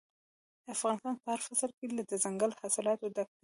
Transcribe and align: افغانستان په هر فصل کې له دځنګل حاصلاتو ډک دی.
افغانستان 0.73 1.13
په 1.21 1.25
هر 1.33 1.39
فصل 1.47 1.71
کې 1.77 1.85
له 1.97 2.03
دځنګل 2.09 2.51
حاصلاتو 2.59 3.05
ډک 3.15 3.29
دی. 3.33 3.33